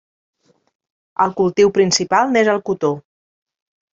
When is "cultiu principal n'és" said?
1.41-2.51